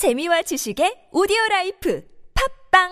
[0.00, 2.00] 재미와 지식의 오디오 life
[2.72, 2.88] 팟빵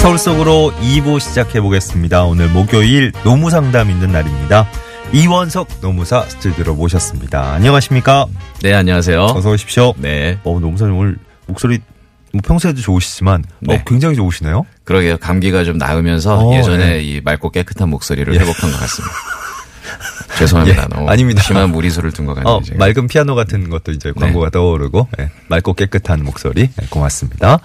[0.00, 2.24] 서울 속으로 2부 시작해 보겠습니다.
[2.24, 4.66] 오늘 목요일 노무 상담 있는 날입니다.
[5.12, 7.52] 이원석 노무사 스튜디오로 모셨습니다.
[7.52, 8.24] 안녕하십니까?
[8.62, 9.22] 네, 안녕하세요.
[9.22, 9.92] 어서 오십시오.
[9.98, 10.38] 네.
[10.44, 11.80] 어, 노무사님 오늘 목소리
[12.32, 13.76] 뭐 평소에도 좋으시지만 네.
[13.76, 14.66] 어, 굉장히 좋으시네요.
[14.84, 15.16] 그러게요.
[15.18, 17.02] 감기가 좀 나으면서 어, 예전에 네.
[17.02, 19.14] 이 맑고 깨끗한 목소리를 회복한 것 같습니다.
[20.38, 20.88] 죄송합니다.
[21.00, 21.42] 예, 아닙니다.
[21.42, 22.56] 심한 무리수를 둔 것 같네요.
[22.56, 22.60] 어.
[22.76, 27.58] 맑은 피아노 같은 것도 이제 광고가 떠오르고 예, 맑고 깨끗한 목소리 예, 고맙습니다.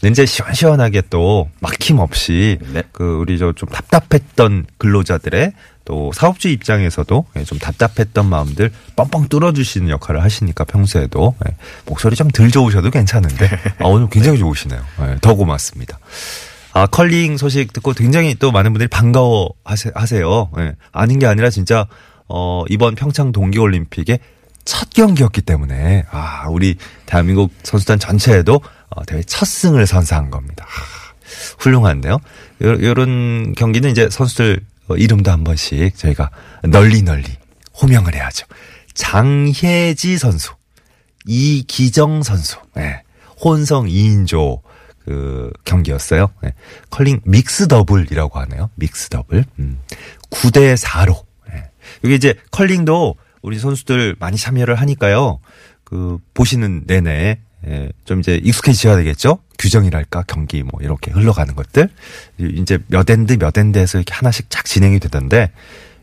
[0.00, 2.82] 네, 이제 시원시원하게 또 막힘 없이 네.
[2.92, 5.52] 그 우리 저 좀 답답했던 근로자들의
[5.84, 11.56] 또 사업주 입장에서도 예, 좀 답답했던 마음들 뻥뻥 뚫어주시는 역할을 하시니까 평소에도 예,
[11.86, 13.46] 목소리 좀 덜 좋으셔도 괜찮은데
[13.80, 14.80] 아, 오늘 굉장히 좋으시네요.
[15.02, 15.98] 예, 더 고맙습니다.
[16.72, 20.50] 아, 컬링 소식 듣고 굉장히 또 많은 분들이 반가워 하세, 하세요.
[20.58, 20.74] 예.
[20.90, 21.86] 아닌 게 아니라 진짜,
[22.28, 24.18] 어, 이번 평창 동계올림픽의
[24.64, 30.66] 첫 경기였기 때문에, 아, 우리 대한민국 선수단 전체에도 어, 대회 첫 승을 선사한 겁니다.
[30.66, 31.14] 아,
[31.60, 32.14] 훌륭한데요.
[32.14, 32.18] 요,
[32.82, 36.30] 요런 경기는 이제 선수들 어, 이름도 한 번씩 저희가
[36.64, 37.24] 널리 널리
[37.80, 38.46] 호명을 해야죠.
[38.94, 40.52] 장혜지 선수,
[41.26, 43.02] 이기정 선수, 예.
[43.42, 44.60] 혼성 2인조
[45.04, 46.28] 그 경기였어요.
[46.44, 46.54] 예.
[46.90, 48.70] 컬링 mix double이라고 하네요.
[48.76, 49.44] mix double.
[49.58, 49.80] 음.
[50.30, 51.24] 9대 4로.
[51.52, 51.70] 예.
[52.02, 55.40] 이게 이제 컬링도 우리 선수들 많이 참여를 하니까요.
[55.84, 59.38] 그 보시는 내내 예, 좀 이제 익숙해지셔야 되겠죠?
[59.58, 61.88] 규정이랄까 경기 뭐 이렇게 흘러가는 것들
[62.38, 65.50] 이제 몇 엔드 몇 엔드에서 이렇게 하나씩 쫙 진행이 되던데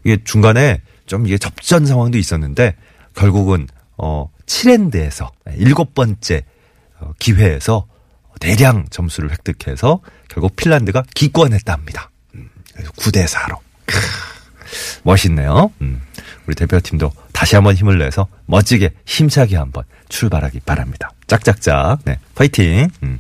[0.03, 2.75] 이게 중간에 좀 이게 접전 상황도 있었는데
[3.13, 6.43] 결국은 어 7엔드에서 일곱 번째
[6.99, 7.85] 어, 기회에서
[8.39, 12.09] 대량 점수를 획득해서 결국 핀란드가 기권했답니다.
[12.35, 13.57] 음, 그래서 9대 4로.
[15.03, 15.71] 멋있네요.
[15.81, 16.01] 음,
[16.47, 21.09] 우리 대표팀도 다시 한번 힘을 내서 멋지게 힘차게 한번 출발하기 바랍니다.
[21.25, 21.97] 짝짝짝.
[22.05, 22.19] 네.
[22.35, 22.87] 파이팅.
[23.01, 23.17] 음.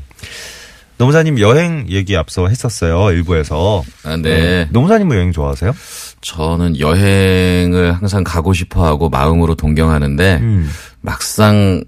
[0.97, 3.09] 노무사님 여행 얘기 앞서 했었어요.
[3.13, 3.81] 일부에서.
[4.03, 4.67] 아, 네.
[4.69, 5.73] 노무사님은 여행 좋아하세요?
[6.21, 10.69] 저는 여행을 항상 가고 싶어 하고 마음으로 동경하는데 음.
[10.99, 11.83] 막상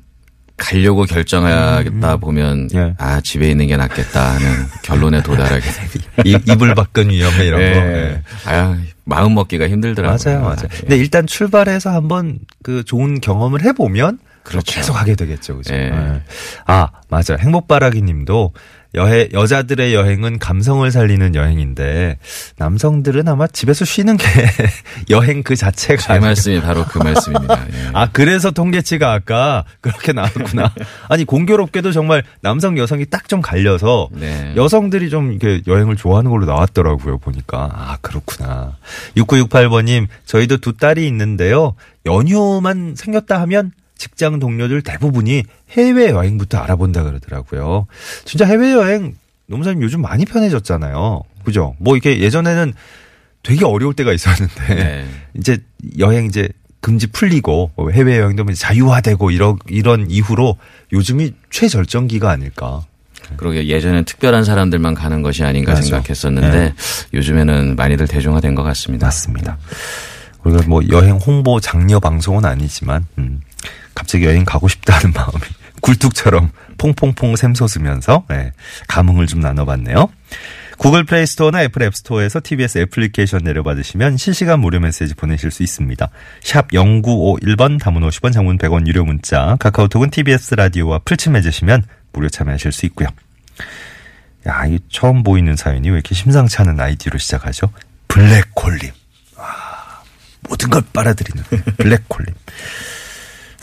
[0.57, 2.93] 가려고 결정하겠다 보면 예.
[2.97, 4.47] 아, 집에 있는 게 낫겠다 하는
[4.83, 5.65] 결론에 도달하게.
[6.25, 7.65] 이, 이불 밖은 위험해 이런 거.
[7.65, 7.71] 예.
[7.71, 8.21] 예.
[8.45, 10.17] 아, 마음 먹기가 힘들더라고요.
[10.23, 10.67] 맞아요, 맞아요.
[10.71, 10.77] 예.
[10.79, 14.75] 근데 일단 출발해서 한번 그 좋은 경험을 해보면 그렇죠.
[14.75, 15.73] 계속 하게 되겠죠, 그죠?
[15.73, 15.91] 예.
[15.91, 16.21] 예.
[16.67, 17.37] 아, 맞아 요.
[17.39, 18.53] 행복바라기님도
[18.95, 22.19] 여행 여자들의 여행은 감성을 살리는 여행인데
[22.57, 24.25] 남성들은 아마 집에서 쉬는 게
[25.09, 26.25] 여행 그 자체가 제 아니에요.
[26.27, 27.65] 말씀이 바로 그 말씀입니다.
[27.73, 27.89] 예.
[27.93, 30.71] 아, 그래서 통계치가 아까 그렇게 나왔구나.
[31.09, 34.53] 아니, 공교롭게도 정말 남성, 여성이 딱 좀 갈려서 네.
[34.55, 37.69] 여성들이 좀 이렇게 여행을 좋아하는 걸로 나왔더라고요, 보니까.
[37.73, 38.77] 아, 그렇구나.
[39.15, 41.73] 6968번님, 저희도 두 딸이 있는데요.
[42.05, 43.71] 연휴만 생겼다 하면
[44.03, 47.87] 직장 동료들 대부분이 해외 여행부터 알아본다 그러더라고요.
[48.25, 49.15] 진짜 해외 여행,
[49.45, 51.21] 노무사님 요즘 많이 편해졌잖아요.
[51.45, 51.73] 그죠?
[51.79, 52.73] 뭐 이렇게 예전에는
[53.43, 55.05] 되게 어려울 때가 있었는데 네.
[55.39, 55.59] 이제
[55.99, 56.49] 여행 이제
[56.81, 60.57] 금지 풀리고 해외 여행도 자유화되고 이런 이런 이후로
[60.91, 62.83] 요즘이 최절정기가 아닐까.
[63.37, 65.81] 그러게 예전엔 특별한 사람들만 가는 것이 아닌가 맞아.
[65.81, 66.73] 생각했었는데 네.
[67.13, 69.07] 요즘에는 많이들 대중화된 것 같습니다.
[69.07, 69.57] 맞습니다.
[70.43, 73.22] 우리가 뭐 여행 홍보 장려 방송은 아니지만 음,
[74.13, 75.41] 갑자기 여행 가고 싶다는 마음이
[75.81, 78.51] 굴뚝처럼 퐁퐁퐁 샘솟으면서 예,
[78.87, 80.07] 감흥을 좀 나눠봤네요.
[80.77, 86.09] 구글 플레이 스토어나 애플 앱 스토어에서 TBS 애플리케이션 내려받으시면 실시간 무료 메시지 보내실 수 있습니다.
[86.43, 92.71] 샵 0951번 단문 50원 장문 100원 유료 문자 카카오톡은 TBS 라디오와 플친 해주시면 무료 참여하실
[92.71, 93.07] 수 있고요.
[94.47, 97.71] 야, 이 처음 보이는 사연이 왜 이렇게 심상치 않은 아이디로 시작하죠?
[98.09, 98.91] 블랙홀님.
[99.37, 100.03] 와,
[100.41, 101.43] 모든 걸 빨아들이는
[101.77, 102.35] 블랙홀님.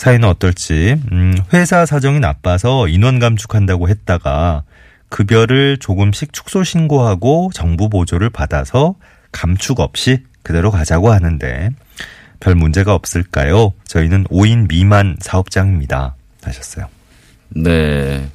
[0.01, 4.63] 사연은 어떨지, 음, 회사 사정이 나빠서 인원 감축한다고 했다가
[5.11, 8.95] 급여를 조금씩 축소 신고하고 정부 보조를 받아서
[9.31, 11.69] 감축 없이 그대로 가자고 하는데
[12.41, 13.75] 별 문제가 없을까요?
[13.85, 16.15] 저희는 5인 미만 사업장입니다.
[16.45, 16.89] 하셨어요.
[17.51, 18.31] 네.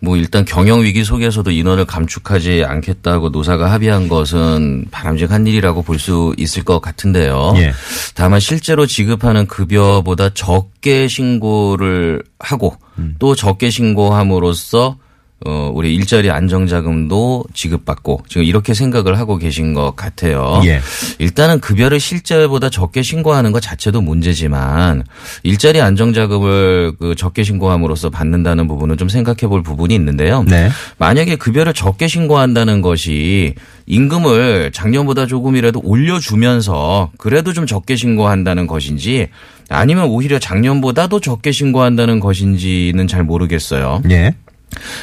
[0.00, 6.34] 뭐 일단 경영 위기 속에서도 인원을 감축하지 않겠다고 노사가 합의한 것은 바람직한 일이라고 볼 수
[6.36, 7.54] 있을 것 같은데요.
[7.56, 7.72] 예.
[8.14, 13.14] 다만 실제로 지급하는 급여보다 적게 신고를 하고 음.
[13.20, 14.98] 또 적게 신고함으로써
[15.46, 20.62] 어, 우리 일자리 안정자금도 지급받고 지금 이렇게 생각을 하고 계신 것 같아요.
[20.64, 20.80] 예.
[21.18, 25.04] 일단은 급여를 실제보다 적게 신고하는 것 자체도 문제지만
[25.42, 30.44] 일자리 안정자금을 그 적게 신고함으로써 받는다는 부분은 좀 생각해 볼 부분이 있는데요.
[30.44, 30.70] 네.
[30.96, 33.54] 만약에 급여를 적게 신고한다는 것이
[33.86, 39.28] 임금을 작년보다 조금이라도 올려주면서 그래도 좀 적게 신고한다는 것인지
[39.68, 44.02] 아니면 오히려 작년보다도 적게 신고한다는 것인지는 잘 모르겠어요.
[44.10, 44.34] 예.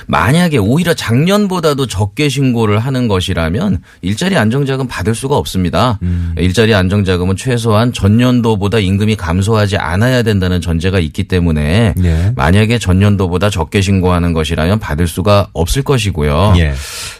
[0.07, 6.00] 만약에 오히려 작년보다도 적게 신고를 하는 것이라면 일자리 안정자금 받을 수가 없습니다.
[6.38, 12.33] 일자리 안정자금은 최소한 전년도보다 임금이 감소하지 않아야 된다는 전제가 있기 때문에 예.
[12.35, 16.53] 만약에 전년도보다 적게 신고하는 것이라면 받을 수가 없을 것이고요.
[16.57, 16.73] 예.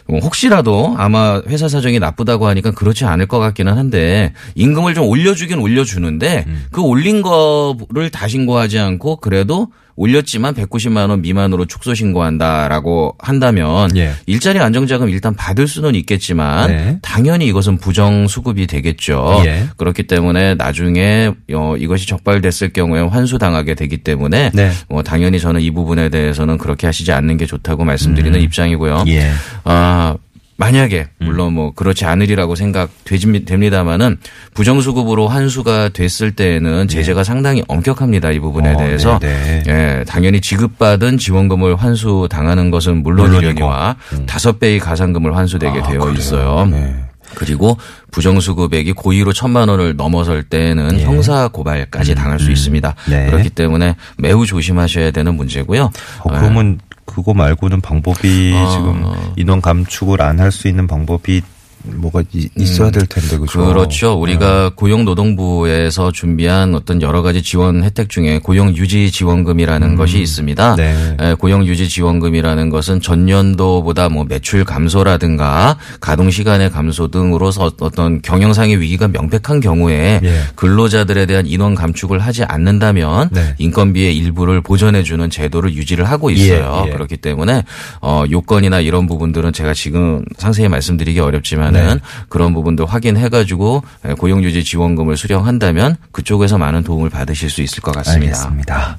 [0.06, 5.58] 뭐 혹시라도 아마 회사 사정이 나쁘다고 하니까 그렇지 않을 것 같기는 한데 임금을 좀 올려주긴
[5.58, 13.94] 올려주는데 그 올린 거를 다 신고하지 않고 그래도 올렸지만 190만 원 미만으로 축소 신고한다라고 한다면
[13.96, 14.12] 예.
[14.26, 16.98] 일자리 안정자금 일단 받을 수는 있겠지만 네.
[17.02, 19.42] 당연히 이것은 부정 수급이 되겠죠.
[19.44, 19.66] 예.
[19.76, 24.70] 그렇기 때문에 나중에 어, 이것이 적발됐을 경우에 환수당하게 되기 때문에 네.
[24.88, 29.04] 뭐 당연히 저는 이 부분에 대해서는 그렇게 하시지 않는 게 좋다고 말씀드리는 입장이고요.
[29.08, 29.30] 예.
[29.64, 30.16] 아,
[30.62, 31.26] 만약에 음.
[31.26, 34.18] 물론 뭐 그렇지 않으리라고 생각됩니다만은
[34.54, 38.74] 부정수급으로 환수가 됐을 때에는 제재가 상당히 엄격합니다 이 부분에 예.
[38.74, 39.62] 어, 대해서 네네.
[39.66, 45.82] 예 당연히 지급받은 지원금을 환수 당하는 것은 물론이려니와 다섯 배의 가산금을 환수되게 음.
[45.82, 46.14] 아, 되어 그래요?
[46.16, 46.66] 있어요.
[46.70, 46.94] 네.
[47.34, 47.76] 그리고
[48.10, 52.94] 부정수급액이 고의로 천만 원을 넘어설 때는 형사 고발까지 당할 수 있습니다.
[53.10, 53.16] 예.
[53.16, 53.26] 네.
[53.26, 55.90] 그렇기 때문에 매우 조심하셔야 되는 문제고요.
[56.20, 56.78] 어, 그러면
[57.12, 58.70] 그거 말고는 방법이 어.
[58.70, 59.04] 지금
[59.36, 61.42] 인원 감축을 안 할 수 있는 방법이
[61.84, 63.66] 뭐가 이- 있어야 될 텐데 그죠?
[63.66, 64.14] 그렇죠.
[64.20, 70.76] 우리가 고용노동부에서 준비한 어떤 여러 가지 지원 혜택 중에 고용유지 지원금이라는 것이 있습니다.
[70.76, 71.16] 네.
[71.20, 79.08] 에, 고용유지 지원금이라는 것은 전년도보다 뭐 매출 감소라든가 가동 시간의 감소 등으로서 어떤 경영상의 위기가
[79.08, 80.40] 명백한 경우에 예.
[80.54, 83.54] 근로자들에 대한 인원 감축을 하지 않는다면 네.
[83.58, 86.84] 인건비의 일부를 보전해 주는 제도를 유지를 하고 있어요.
[86.86, 86.92] 예, 예.
[86.92, 87.64] 그렇기 때문에
[88.00, 92.00] 어, 요건이나 이런 부분들은 제가 지금 상세히 말씀드리기 어렵지만 은 네.
[92.28, 93.82] 그런 부분도 확인해가지고
[94.18, 98.36] 고용유지 지원금을 수령한다면 그쪽에서 많은 도움을 받으실 수 있을 것 같습니다.
[98.36, 98.98] 알겠습니다.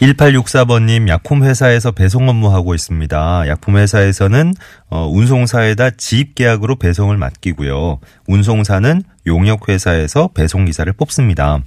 [0.00, 3.48] 1864번님 약품 회사에서 배송 업무하고 있습니다.
[3.48, 4.54] 약품 회사에서는
[4.90, 7.98] 어, 운송사에다 지입 계약으로 배송을 맡기고요.
[8.26, 11.60] 운송사는 용역 회사에서 배송 기사를 뽑습니다.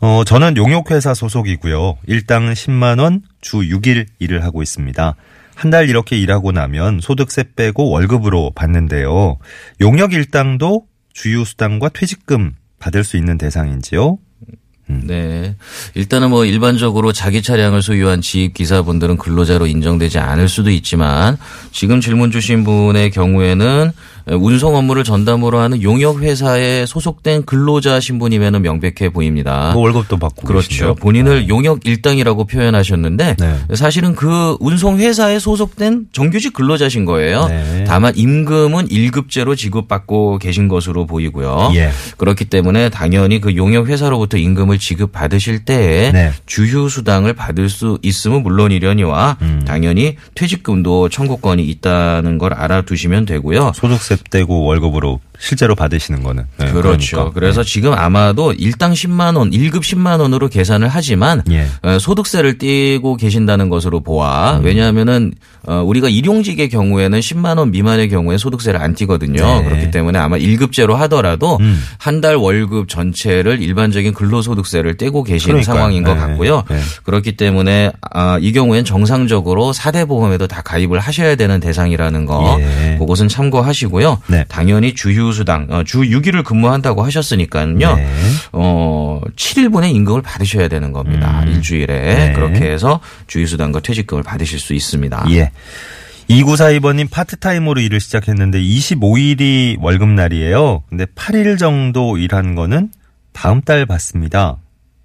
[0.00, 1.96] 어, 저는 용역 회사 소속이고요.
[2.06, 5.14] 일당 10만 원, 주 6일 일을 하고 있습니다.
[5.56, 9.38] 한 달 이렇게 일하고 나면 소득세 빼고 월급으로 받는데요.
[9.80, 14.18] 용역 일당도 주휴수당과 퇴직금 받을 수 있는 대상인지요?
[14.88, 15.56] 네.
[15.94, 21.36] 일단은 뭐 일반적으로 자기 차량을 소유한 지입 기사분들은 근로자로 인정되지 않을 수도 있지만
[21.72, 23.92] 지금 질문 주신 분의 경우에는
[24.28, 29.70] 운송 업무를 전담으로 하는 용역 회사에 소속된 근로자 신분이면은 명백해 보입니다.
[29.72, 30.48] 뭐 월급도 받고 아.
[30.48, 30.68] 그렇죠.
[30.68, 30.94] 계신데요?
[30.96, 33.58] 본인을 용역 일당이라고 표현하셨는데 네.
[33.74, 37.46] 사실은 그 운송 회사에 소속된 정규직 근로자신 거예요.
[37.46, 37.84] 네.
[37.86, 41.70] 다만 임금은 1급제로 지급받고 계신 것으로 보이고요.
[41.74, 41.90] 예.
[42.16, 46.32] 그렇기 때문에 당연히 그 용역 회사로부터 임금을 지급받으실 때에 네.
[46.46, 49.64] 주휴 수당을 받을 수 있으면 물론이려니와 음.
[49.66, 53.72] 당연히 퇴직금도 청구권이 있다는 걸 알아두시면 되고요.
[53.74, 56.44] 소득세 떼고 월급으로 실제로 받으시는 거는.
[56.58, 57.16] 네, 그렇죠.
[57.16, 57.34] 그러니까.
[57.34, 61.66] 그래서 지금 아마도 일당 10만 원, 1급 10만 원으로 계산을 하지만 예.
[61.82, 64.04] 어, 소득세를 떼고 계신다는 것으로 음.
[64.04, 65.32] 보아 왜냐하면은
[65.66, 69.42] 어, 우리가 일용직의 경우에는 10만 원 미만의 경우에 소득세를 안 띄거든요.
[69.44, 69.64] 네.
[69.64, 71.82] 그렇기 때문에 아마 1급제로 하더라도 음.
[71.98, 75.74] 한달 월급 전체를 일반적인 근로소득세를 떼고 계신 그러니까요.
[75.76, 76.20] 상황인 것 네.
[76.20, 76.62] 같고요.
[76.70, 76.78] 네.
[77.04, 82.96] 그렇기 때문에 아, 이 경우엔 정상적으로 4대 보험에도 다 가입을 하셔야 되는 대상이라는 거 예.
[82.98, 84.18] 그것은 참고하시고요.
[84.28, 84.44] 네.
[84.48, 87.66] 당연히 주휴 수당 어, 주 6일을 근무한다고 하셨으니까요.
[87.96, 88.06] 네.
[88.52, 91.42] 어, 7일분의 임금을 받으셔야 되는 겁니다.
[91.44, 91.86] 일주일에.
[92.14, 92.32] 네.
[92.32, 95.26] 그렇게 해서 주휴수당과 퇴직금을 받으실 수 있습니다.
[95.30, 95.50] 예.
[96.30, 100.82] 2942번님 파트타임으로 일을 시작했는데 25일이 월급날이에요.
[100.88, 102.90] 근데 8일 정도 일한 거는
[103.32, 104.56] 다음 달 받습니다.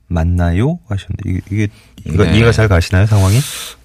[0.08, 0.80] 맞나요?
[0.90, 1.68] 하셨는데 이게,
[2.06, 2.34] 이게 네.
[2.38, 3.38] 이해가 잘 가시나요 상황이?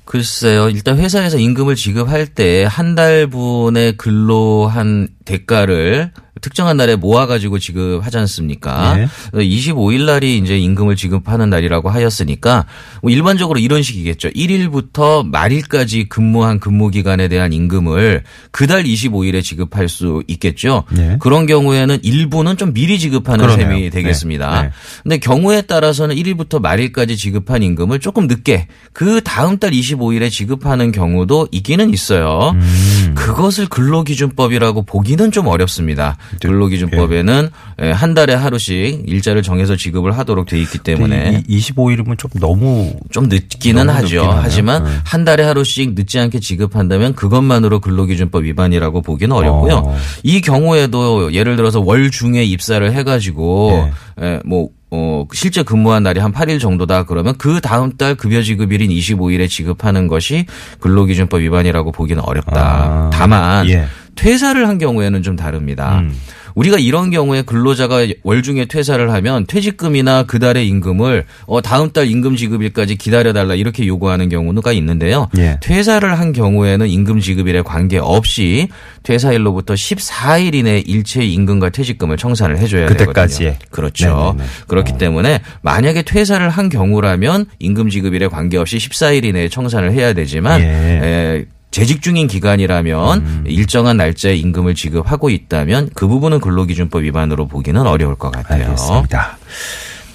[0.06, 0.68] 글쎄요.
[0.70, 8.98] 일단 회사에서 임금을 지급할 때 한 달분의 근로 한 대가를 특정한 날에 모아가지고 지급하지 않습니까?
[8.98, 9.08] 예.
[9.32, 12.66] 25일 날이 이제 임금을 지급하는 날이라고 하였으니까
[13.02, 14.28] 뭐 일반적으로 이런 식이겠죠.
[14.30, 20.84] 1일부터 말일까지 근무한 근무 기간에 대한 임금을 그달 25일에 지급할 수 있겠죠.
[20.98, 21.16] 예.
[21.20, 23.68] 그런 경우에는 일부는 좀 미리 지급하는 그러네요.
[23.68, 24.62] 셈이 되겠습니다.
[24.62, 24.68] 네.
[24.68, 24.72] 네.
[25.02, 31.48] 근데 경우에 따라서는 1일부터 말일까지 지급한 임금을 조금 늦게 그 다음 달 25일에 지급하는 경우도
[31.50, 32.52] 있기는 있어요.
[32.54, 33.14] 음.
[33.36, 36.16] 그것을 근로기준법이라고 보기는 좀 어렵습니다.
[36.40, 36.48] 네.
[36.48, 37.50] 근로기준법에는
[37.82, 42.94] 예, 한 달에 하루씩 일자를 정해서 지급을 하도록 돼 있기 때문에 이 25일이면 좀 너무
[43.10, 44.26] 좀 늦기는 너무 하죠.
[44.26, 44.90] 하지만 네.
[45.04, 49.74] 한 달에 하루씩 늦지 않게 지급한다면 그것만으로 근로기준법 위반이라고 보기는 어렵고요.
[49.84, 49.96] 어.
[50.22, 54.26] 이 경우에도 예를 들어서 월 중에 입사를 해가지고 네.
[54.26, 58.90] 예, 뭐 어, 실제 근무한 날이 한 8일 정도다 그러면 그 다음 달 급여 지급일인
[58.90, 60.46] 25일에 지급하는 것이
[60.80, 62.60] 근로기준법 위반이라고 보기는 어렵다.
[62.60, 63.10] 아.
[63.12, 63.86] 다만 예.
[64.14, 65.98] 퇴사를 한 경우에는 좀 다릅니다.
[66.00, 66.14] 음.
[66.56, 72.96] 우리가 이런 경우에 근로자가 월중에 퇴사를 하면 퇴직금이나 그달의 임금을 어 다음 달 임금 지급일까지
[72.96, 75.28] 기다려 달라 이렇게 요구하는 경우가 있는데요.
[75.36, 75.58] 예.
[75.62, 78.68] 퇴사를 한 경우에는 임금 지급일에 관계없이
[79.02, 83.50] 퇴사일로부터 14일 이내 일체 임금과 퇴직금을 청산을 해 줘야 그때까지에.
[83.52, 83.68] 되거든요.
[83.70, 84.06] 그렇죠.
[84.38, 84.50] 네네네.
[84.66, 84.98] 그렇기 어.
[84.98, 90.66] 때문에 만약에 퇴사를 한 경우라면 임금 지급일에 관계없이 14일 이내에 청산을 해야 되지만 예.
[90.66, 91.44] 에,
[91.76, 93.44] 재직 중인 기간이라면 음.
[93.46, 98.64] 일정한 날짜에 임금을 지급하고 있다면 그 부분은 근로기준법 위반으로 보기는 어려울 것 같아요.
[98.64, 99.36] 알겠습니다.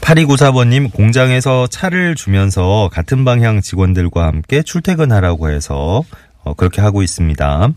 [0.02, 6.02] 8294번님 공장에서 차를 주면서 같은 방향 직원들과 함께 출퇴근하라고 해서
[6.44, 7.70] 어, 그렇게 하고 있습니다.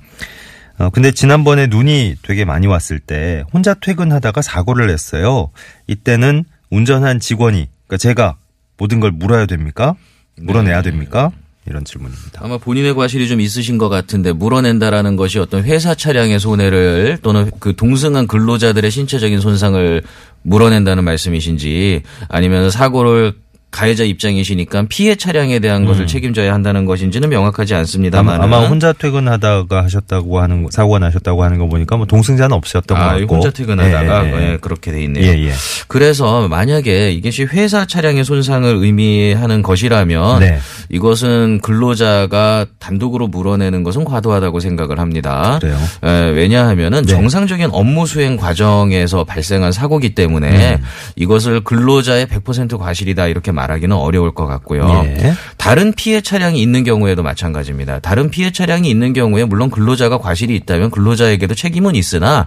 [0.79, 5.51] 어, 근데 지난번에 눈이 되게 많이 왔을 때 혼자 퇴근하다가 사고를 냈어요.
[5.89, 8.37] 이때는 운전한 직원이 그러니까 제가
[8.79, 9.95] 모든 걸 물어야 됩니까?
[10.39, 11.33] 물어내야 됩니까?
[11.67, 12.41] 이런 질문입니다.
[12.43, 17.75] 아마 본인의 과실이 좀 있으신 것 같은데 물어낸다라는 것이 어떤 회사 차량의 손해를 또는 그
[17.75, 20.03] 동승한 근로자들의 신체적인 손상을
[20.43, 23.33] 물어낸다는 말씀이신지 아니면 사고를
[23.75, 30.39] 가해자 입장이시니까 피해 차량에 대한 것을 책임져야 한다는 것인지는 명확하지 않습니다만 아마 혼자 퇴근하다가 하셨다고
[30.39, 34.27] 하는 거, 사고가 나셨다고 하는 거 보니까 뭐 동승자는 없으셨던 것 아, 같고 혼자 퇴근하다가
[34.27, 34.53] 예, 예, 예.
[34.53, 35.25] 예, 그렇게 돼 있네요.
[35.25, 35.53] 예, 예.
[35.89, 40.61] 그래서 만약에 이것이 회사 차량의 손상을 의미하는 것이라면 네.
[40.89, 45.59] 이것은 근로자가 단독으로 물어내는 것은 과도하다고 생각을 합니다.
[45.61, 45.77] 그래요.
[46.05, 47.13] 에, 왜냐하면은 네.
[47.13, 50.85] 정상적인 업무 수행 과정에서 발생한 사고기 때문에 음.
[51.17, 55.03] 이것을 근로자의 100% 과실이다 이렇게 말 하기는 어려울 것 같고요.
[55.07, 55.35] 예.
[55.57, 58.01] 다른 피해 차량이 있는 경우에도 마찬가지입니다.
[58.01, 62.47] 다른 피해 차량이 있는 경우에 물론 근로자가 과실이 있다면 근로자에게도 책임은 있으나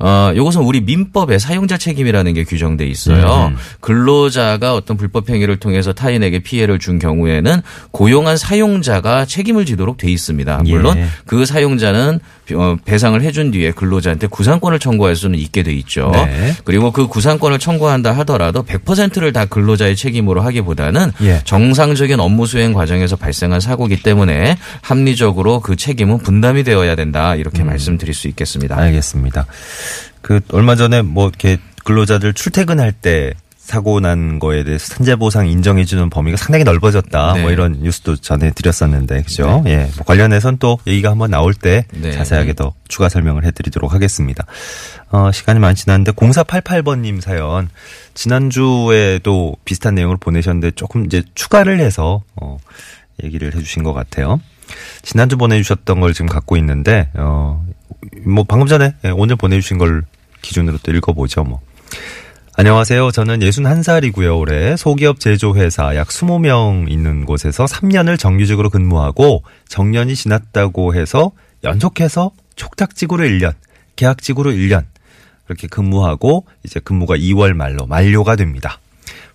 [0.00, 3.50] 어, 요것은 우리 민법에 사용자 책임이라는 게 규정돼 있어요.
[3.52, 3.56] 음.
[3.80, 10.62] 근로자가 어떤 불법 행위를 통해서 타인에게 피해를 준 경우에는 고용한 사용자가 책임을 지도록 돼 있습니다.
[10.64, 11.04] 물론 예.
[11.26, 12.18] 그 사용자는
[12.54, 16.10] 어, 배상을 해준 뒤에 근로자한테 구상권을 청구할 수는 있게 돼 있죠.
[16.12, 16.54] 네.
[16.64, 21.42] 그리고 그 구상권을 청구한다 하더라도 100%를 다 근로자의 책임으로 하기보다는 예.
[21.44, 28.14] 정상적인 업무 수행 과정에서 발생한 사고기 때문에 합리적으로 그 책임은 분담이 되어야 된다 이렇게 말씀드릴
[28.14, 28.76] 수 있겠습니다.
[28.76, 29.46] 알겠습니다.
[30.22, 35.84] 그 얼마 전에 뭐 이렇게 근로자들 출퇴근할 때 사고 난 거에 대해서 산재 보상 인정해
[35.84, 37.34] 주는 범위가 상당히 넓어졌다.
[37.34, 37.42] 네.
[37.42, 39.62] 뭐 이런 뉴스도 전해 드렸었는데 그죠?
[39.66, 39.88] 예.
[39.96, 42.10] 뭐 관련해서는 또 얘기가 한번 나올 때 네.
[42.10, 44.44] 자세하게 더 추가 설명을 해 드리도록 하겠습니다.
[45.10, 47.68] 어, 시간이 많이 지났는데 0488번 님 사연
[48.14, 52.58] 지난주에도 비슷한 내용을 보내셨는데 조금 이제 추가를 해서 어
[53.22, 54.40] 얘기를 해 주신 것 같아요.
[55.02, 57.64] 지난주 보내주셨던 걸 지금 갖고 있는데, 어,
[58.24, 60.02] 뭐 방금 전에 예, 오늘 보내주신 걸
[60.42, 61.60] 기준으로 또 읽어보죠, 뭐.
[62.56, 63.10] 안녕하세요.
[63.10, 64.38] 저는 61살이고요.
[64.38, 71.32] 올해 소기업 제조회사 약 20명 있는 곳에서 3년을 정규직으로 근무하고 정년이 지났다고 해서
[71.64, 73.54] 연속해서 촉탁직으로 1년,
[73.96, 74.84] 계약직으로 1년
[75.46, 78.78] 그렇게 근무하고 이제 근무가 2월 말로 만료가 됩니다.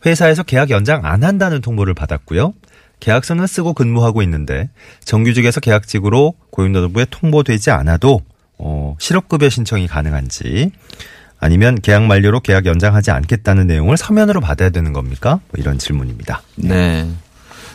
[0.05, 2.53] 회사에서 계약 연장 안 한다는 통보를 받았고요.
[2.99, 4.69] 계약서는 쓰고 근무하고 있는데
[5.03, 8.21] 정규직에서 계약직으로 고용노동부에 통보되지 않아도
[8.57, 10.71] 어, 실업급여 신청이 가능한지
[11.39, 15.39] 아니면 계약 만료로 계약 연장하지 않겠다는 내용을 서면으로 받아야 되는 겁니까?
[15.51, 16.41] 뭐 이런 질문입니다.
[16.55, 17.07] 네.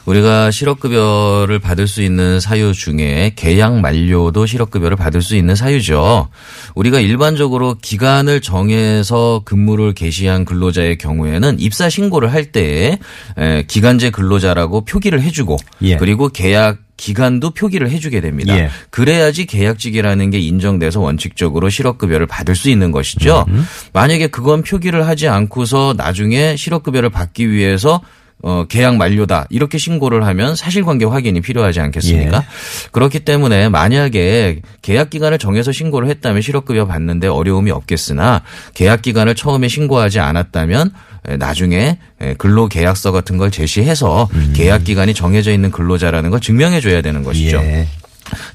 [0.07, 6.29] 우리가 실업급여를 받을 수 있는 사유 중에 계약 만료도 실업급여를 받을 수 있는 사유죠.
[6.75, 12.99] 우리가 일반적으로 기간을 정해서 근무를 개시한 근로자의 경우에는 입사 신고를 할 때에
[13.37, 15.97] 에, 기간제 근로자라고 표기를 해주고 예.
[15.97, 18.57] 그리고 계약 기간도 표기를 해주게 됩니다.
[18.57, 18.69] 예.
[18.91, 23.47] 그래야지 계약직이라는 게 인정돼서 원칙적으로 실업급여를 받을 수 있는 것이죠.
[23.95, 28.03] 만약에 그건 표기를 하지 않고서 나중에 실업급여를 받기 위해서
[28.43, 29.47] 어, 계약 만료다.
[29.51, 32.39] 이렇게 신고를 하면 사실관계 확인이 필요하지 않겠습니까?
[32.39, 32.43] 예.
[32.91, 38.43] 그렇기 때문에 만약에 계약 기간을 정해서 신고를 했다면 실업급여 받는데 어려움이 없겠으나
[38.75, 40.93] 계약 기간을 처음에 신고하지 않았다면
[41.29, 46.81] 에, 나중에 에, 근로 계약서 같은 걸 제시해서 계약 기간이 정해져 있는 근로자라는 걸 증명해
[46.81, 47.59] 줘야 되는 것이죠.
[47.59, 47.87] 예.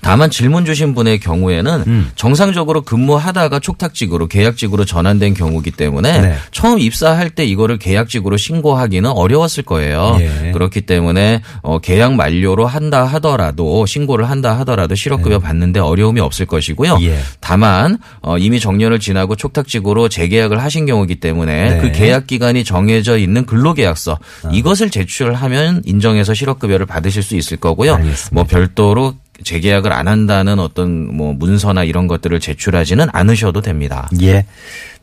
[0.02, 2.12] 다만 질문 주신 분의 경우에는 음.
[2.16, 6.36] 정상적으로 근무하다가 촉탁직으로 계약직으로 전환된 경우기 때문에 네.
[6.52, 10.18] 처음 입사할 때 이거를 계약직으로 신고하기는 어려웠을 거예요.
[10.20, 10.52] 예.
[10.52, 17.00] 그렇기 때문에 어, 계약 만료로 한다 하더라도 신고를 한다 하더라도 실업급여 받는데 어려움이 없을 것이고요.
[17.02, 17.20] 예.
[17.40, 21.78] 다만 어, 이미 정년을 지나고 촉탁직으로 재계약을 하신 경우기 때문에 네.
[21.78, 21.82] 아.
[21.82, 24.20] 그 계약 기간이 정해져 있는 근로계약서
[24.52, 27.96] 이것을 제출하면 인정해서 실업급여를 받으실 수 있을 거고요.
[27.96, 28.30] 알겠습니다.
[28.34, 34.10] 뭐 별도로 재계약을 안 한다는 어떤 뭐 문서나 이런 것들을 제출하지는 않으셔도 됩니다.
[34.22, 34.46] 예.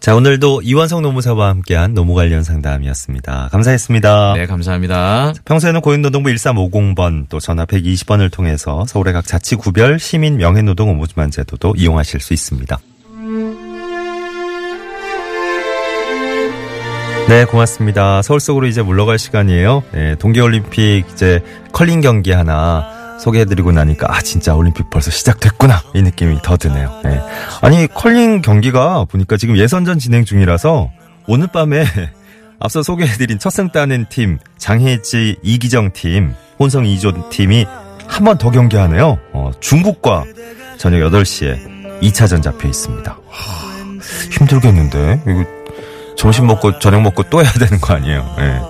[0.01, 3.51] 자, 오늘도 이완성 노무사와 함께한 노무 관련 상담이었습니다.
[3.53, 4.33] 감사했습니다.
[4.35, 5.33] 네, 감사합니다.
[5.45, 12.21] 평소에는 고용노동부 1350번 또 전화 120번을 통해서 서울의 각 자치구별 시민 명예노동 오부즈만 제도도 이용하실
[12.21, 12.79] 수 있습니다.
[17.29, 18.23] 네, 고맙습니다.
[18.23, 19.85] 서울 속으로 이제 물러갈 시간이에요.
[19.93, 21.41] 네, 동계올림픽 이제
[21.73, 27.01] 컬링 경기 하나 소개해드리고 나니까 아 진짜 올림픽 벌써 시작됐구나 이 느낌이 더 드네요.
[27.05, 27.21] 네.
[27.61, 30.91] 아니 컬링 경기가 보니까 지금 예선전 진행 중이라서
[31.29, 31.85] 오늘 밤에
[32.59, 37.65] 앞서 소개해드린 첫승 따낸 팀 장혜지 이기정 팀 혼성 2조 팀이
[38.09, 39.19] 한 번 더 경기하네요.
[39.33, 40.25] 어, 중국과
[40.77, 43.17] 저녁 8시에 2차전 잡혀 있습니다.
[43.31, 43.99] 하,
[44.33, 45.45] 힘들겠는데 이거
[46.17, 48.35] 점심 먹고 저녁 먹고 또 해야 되는 거 아니에요.
[48.37, 48.61] 네.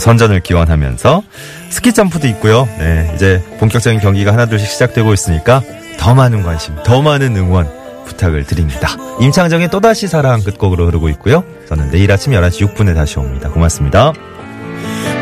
[0.00, 1.22] 또 선전을 기원하면서
[1.68, 2.66] 스키 점프도 있고요.
[2.78, 5.62] 네, 이제 본격적인 경기가 하나둘씩 시작되고 있으니까
[5.98, 7.68] 더 많은 관심, 더 많은 응원
[8.06, 8.88] 부탁을 드립니다.
[9.20, 11.44] 임창정의 또다시 사랑 끝곡으로 흐르고 있고요.
[11.68, 13.50] 저는 내일 아침 11시 6분에 다시 옵니다.
[13.50, 14.14] 고맙습니다.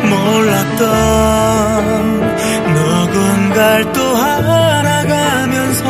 [0.09, 0.87] 몰랐던
[2.73, 5.85] 누군가를 또 알아가면서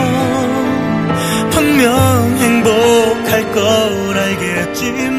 [1.51, 5.18] 분명 행복할 걸 알겠지만